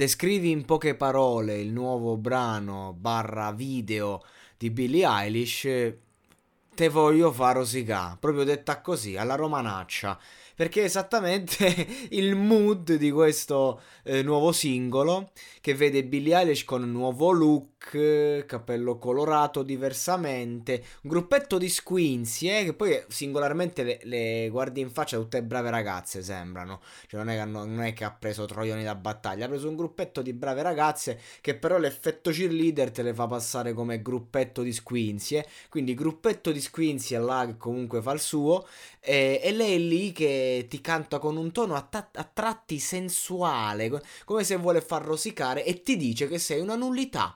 Descrivi 0.00 0.50
in 0.50 0.64
poche 0.64 0.94
parole 0.94 1.58
il 1.58 1.72
nuovo 1.72 2.16
brano 2.16 2.94
barra 2.98 3.52
video 3.52 4.24
di 4.56 4.70
Billie 4.70 5.06
Eilish, 5.06 5.92
te 6.74 6.88
voglio 6.88 7.30
far 7.30 7.56
rosicà, 7.56 8.16
proprio 8.18 8.44
detta 8.44 8.80
così, 8.80 9.18
alla 9.18 9.34
romanaccia, 9.34 10.18
perché 10.60 10.82
è 10.82 10.84
esattamente 10.84 11.86
il 12.12 12.36
mood 12.36 12.96
di 12.96 13.10
questo 13.10 13.80
eh, 14.02 14.22
nuovo 14.22 14.52
singolo 14.52 15.30
che 15.62 15.74
vede 15.74 16.04
Billie 16.04 16.36
Eilish 16.36 16.64
con 16.64 16.82
un 16.82 16.92
nuovo 16.92 17.30
look, 17.30 18.44
capello 18.44 18.98
colorato 18.98 19.62
diversamente, 19.62 20.84
un 21.02 21.10
gruppetto 21.10 21.56
di 21.56 21.70
squinzie 21.70 22.60
eh, 22.60 22.64
che 22.64 22.74
poi 22.74 23.02
singolarmente 23.08 23.82
le, 23.82 24.00
le, 24.02 24.48
guardi 24.50 24.82
in 24.82 24.90
faccia 24.90 25.16
tutte 25.16 25.42
brave 25.42 25.70
ragazze 25.70 26.22
sembrano, 26.22 26.80
cioè 27.06 27.22
non 27.22 27.30
è, 27.30 27.44
non 27.46 27.80
è, 27.80 27.94
che 27.94 28.04
ha 28.04 28.10
preso 28.10 28.44
troioni 28.44 28.82
da 28.82 28.94
battaglia, 28.94 29.46
ha 29.46 29.48
preso 29.48 29.66
un 29.66 29.76
gruppetto 29.76 30.20
di 30.20 30.34
brave 30.34 30.60
ragazze 30.62 31.18
che 31.40 31.54
però 31.54 31.78
l'effetto 31.78 32.30
cheerleader 32.30 32.90
te 32.90 33.02
le 33.02 33.14
fa 33.14 33.26
passare 33.26 33.72
come 33.72 34.02
gruppetto 34.02 34.60
di 34.60 34.72
squinzie, 34.72 35.46
quindi 35.70 35.94
gruppetto 35.94 36.52
di 36.52 36.60
squinzie 36.60 37.18
là 37.18 37.46
che 37.46 37.56
comunque 37.56 38.02
fa 38.02 38.12
il 38.12 38.20
suo 38.20 38.66
e, 39.00 39.40
e 39.42 39.52
lei 39.52 39.74
è 39.74 39.78
lì 39.78 40.12
che 40.12 40.49
ti 40.68 40.80
canta 40.80 41.18
con 41.18 41.36
un 41.36 41.52
tono 41.52 41.74
a, 41.74 41.82
ta- 41.82 42.10
a 42.14 42.24
tratti 42.24 42.78
sensuale, 42.78 43.90
come 44.24 44.44
se 44.44 44.56
vuole 44.56 44.80
far 44.80 45.02
rosicare 45.02 45.64
e 45.64 45.82
ti 45.82 45.96
dice 45.96 46.28
che 46.28 46.38
sei 46.38 46.60
una 46.60 46.76
nullità. 46.76 47.34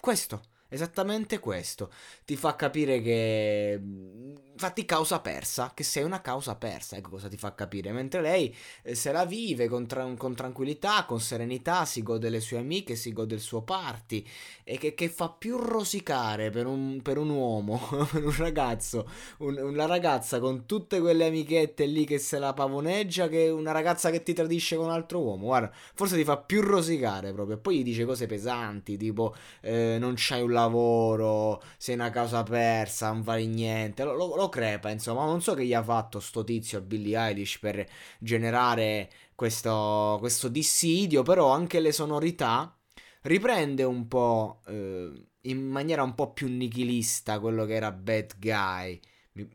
Questo, 0.00 0.42
esattamente 0.68 1.38
questo. 1.38 1.90
Ti 2.24 2.36
fa 2.36 2.54
capire 2.56 3.00
che 3.02 3.80
Infatti 4.58 4.84
causa 4.84 5.20
persa, 5.20 5.70
che 5.72 5.84
sei 5.84 6.02
una 6.02 6.20
causa 6.20 6.56
persa, 6.56 6.96
ecco 6.96 7.10
cosa 7.10 7.28
ti 7.28 7.36
fa 7.36 7.54
capire. 7.54 7.92
Mentre 7.92 8.20
lei 8.20 8.52
eh, 8.82 8.96
se 8.96 9.12
la 9.12 9.24
vive 9.24 9.68
con, 9.68 9.86
tra- 9.86 10.12
con, 10.16 10.34
tranquillità, 10.34 11.04
con 11.04 11.20
serenità, 11.20 11.84
si 11.84 12.02
gode 12.02 12.28
le 12.28 12.40
sue 12.40 12.58
amiche, 12.58 12.96
si 12.96 13.12
gode 13.12 13.36
il 13.36 13.40
suo 13.40 13.62
party 13.62 14.26
e 14.64 14.76
che, 14.76 14.94
che 14.94 15.08
fa 15.10 15.28
più 15.28 15.58
rosicare 15.58 16.50
per 16.50 16.66
un, 16.66 17.00
per 17.02 17.18
un 17.18 17.30
uomo, 17.30 17.80
per 18.10 18.24
un 18.24 18.36
ragazzo, 18.36 19.08
un, 19.38 19.56
una 19.58 19.86
ragazza 19.86 20.40
con 20.40 20.66
tutte 20.66 20.98
quelle 20.98 21.26
amichette 21.26 21.86
lì 21.86 22.04
che 22.04 22.18
se 22.18 22.40
la 22.40 22.52
pavoneggia 22.52 23.28
che 23.28 23.50
una 23.50 23.70
ragazza 23.70 24.10
che 24.10 24.24
ti 24.24 24.32
tradisce 24.32 24.74
con 24.74 24.86
un 24.86 24.90
altro 24.90 25.20
uomo. 25.20 25.44
Guarda, 25.46 25.70
forse 25.94 26.16
ti 26.16 26.24
fa 26.24 26.36
più 26.36 26.62
rosicare 26.62 27.32
proprio. 27.32 27.58
E 27.58 27.60
poi 27.60 27.78
gli 27.78 27.82
dice 27.84 28.04
cose 28.04 28.26
pesanti, 28.26 28.96
tipo 28.96 29.36
eh, 29.60 29.98
non 30.00 30.14
c'hai 30.16 30.42
un 30.42 30.50
lavoro, 30.50 31.62
sei 31.76 31.94
una 31.94 32.10
causa 32.10 32.42
persa, 32.42 33.12
non 33.12 33.22
vali 33.22 33.46
niente. 33.46 34.02
Lo, 34.02 34.34
lo, 34.34 34.47
crepa, 34.48 34.90
insomma, 34.90 35.24
non 35.24 35.40
so 35.42 35.54
che 35.54 35.64
gli 35.64 35.74
ha 35.74 35.82
fatto 35.82 36.20
sto 36.20 36.44
tizio 36.44 36.78
a 36.78 36.80
Billie 36.80 37.18
Eilish 37.18 37.58
per 37.58 37.86
generare 38.18 39.10
questo, 39.34 40.16
questo 40.20 40.48
dissidio, 40.48 41.22
però 41.22 41.50
anche 41.50 41.80
le 41.80 41.92
sonorità 41.92 42.76
riprende 43.22 43.82
un 43.84 44.08
po' 44.08 44.60
eh, 44.66 45.26
in 45.42 45.66
maniera 45.68 46.02
un 46.02 46.14
po' 46.14 46.32
più 46.32 46.48
nichilista 46.48 47.40
quello 47.40 47.64
che 47.64 47.74
era 47.74 47.92
Bad 47.92 48.38
Guy. 48.38 49.00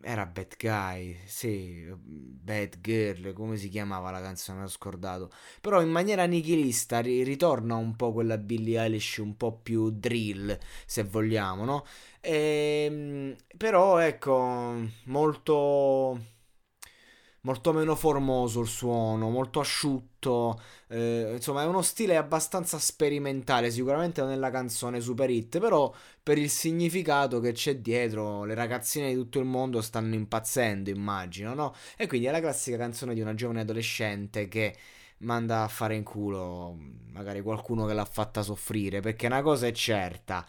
Era 0.01 0.25
Bad 0.25 0.55
Guy, 0.57 1.17
sì, 1.25 1.85
Bad 1.95 2.79
Girl, 2.81 3.33
come 3.33 3.57
si 3.57 3.69
chiamava 3.69 4.11
la 4.11 4.21
canzone, 4.21 4.63
ho 4.63 4.67
scordato. 4.67 5.29
Però 5.61 5.81
in 5.81 5.89
maniera 5.89 6.25
nichilista 6.25 6.99
ri- 6.99 7.23
ritorna 7.23 7.75
un 7.75 7.95
po' 7.95 8.11
quella 8.13 8.37
Billie 8.37 8.79
Eilish 8.81 9.17
un 9.17 9.35
po' 9.37 9.53
più 9.57 9.89
drill, 9.91 10.57
se 10.85 11.03
vogliamo, 11.03 11.65
no? 11.65 11.85
Ehm, 12.21 13.35
però 13.57 13.97
ecco, 13.99 14.75
molto 15.05 16.19
molto 17.45 17.73
meno 17.73 17.95
formoso 17.95 18.61
il 18.61 18.67
suono, 18.67 19.29
molto 19.29 19.59
asciutto. 19.59 20.61
Eh, 20.87 21.31
insomma, 21.35 21.63
è 21.63 21.65
uno 21.65 21.81
stile 21.81 22.15
abbastanza 22.17 22.79
sperimentale. 22.79 23.71
Sicuramente 23.71 24.21
non 24.21 24.31
è 24.31 24.35
la 24.35 24.49
canzone 24.49 25.01
super 25.01 25.29
hit, 25.29 25.59
però 25.59 25.93
per 26.21 26.37
il 26.37 26.49
significato 26.49 27.39
che 27.39 27.51
c'è 27.51 27.77
dietro, 27.77 28.45
le 28.45 28.53
ragazzine 28.55 29.09
di 29.09 29.15
tutto 29.15 29.39
il 29.39 29.45
mondo 29.45 29.81
stanno 29.81 30.15
impazzendo, 30.15 30.89
immagino, 30.89 31.53
no? 31.53 31.73
E 31.97 32.07
quindi 32.07 32.27
è 32.27 32.31
la 32.31 32.39
classica 32.39 32.77
canzone 32.77 33.13
di 33.13 33.21
una 33.21 33.33
giovane 33.33 33.61
adolescente 33.61 34.47
che 34.47 34.75
manda 35.19 35.63
a 35.63 35.67
fare 35.67 35.95
in 35.95 36.03
culo 36.03 36.77
magari 37.13 37.41
qualcuno 37.41 37.85
che 37.85 37.93
l'ha 37.93 38.05
fatta 38.05 38.41
soffrire, 38.41 39.01
perché 39.01 39.25
una 39.27 39.41
cosa 39.41 39.67
è 39.67 39.71
certa 39.71 40.45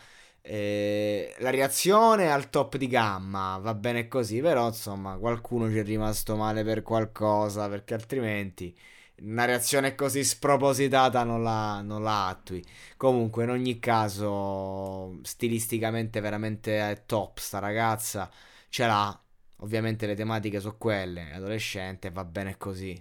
eh, 0.46 1.34
la 1.38 1.48
reazione 1.50 2.30
al 2.30 2.50
top 2.50 2.76
di 2.76 2.86
gamma, 2.86 3.56
va 3.58 3.74
bene 3.74 4.08
così, 4.08 4.40
però 4.40 4.66
insomma 4.68 5.16
qualcuno 5.16 5.70
ci 5.70 5.78
è 5.78 5.82
rimasto 5.84 6.36
male 6.36 6.62
per 6.64 6.82
qualcosa, 6.82 7.68
perché 7.68 7.94
altrimenti 7.94 8.76
una 9.20 9.46
reazione 9.46 9.94
così 9.94 10.22
spropositata 10.22 11.24
non 11.24 11.42
la, 11.42 11.80
non 11.80 12.02
la 12.02 12.26
attui. 12.28 12.62
Comunque, 12.96 13.44
in 13.44 13.50
ogni 13.50 13.78
caso, 13.78 15.18
stilisticamente 15.22 16.20
veramente 16.20 16.90
è 16.90 17.04
top 17.06 17.38
sta 17.38 17.58
ragazza, 17.58 18.30
ce 18.68 18.86
l'ha. 18.86 19.18
Ovviamente 19.58 20.06
le 20.06 20.14
tematiche 20.14 20.60
sono 20.60 20.76
quelle, 20.76 21.32
adolescente, 21.32 22.10
va 22.10 22.24
bene 22.24 22.56
così. 22.58 23.00